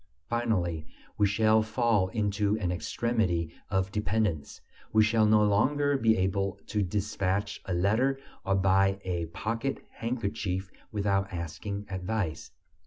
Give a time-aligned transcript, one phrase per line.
[0.27, 4.59] Finally, we shall fall into an extremity of dependence;
[4.91, 10.71] we shall no longer be able to despatch a letter or buy a pocket handkerchief
[10.91, 12.49] without asking advice.